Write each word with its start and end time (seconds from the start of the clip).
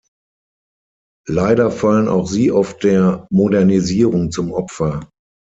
Leider 1.27 1.69
fallen 1.69 2.07
auch 2.07 2.25
sie 2.25 2.51
oft 2.51 2.83
der 2.83 3.27
„Modernisierung“ 3.29 4.31
zum 4.31 4.51
Opfer. 4.51 5.07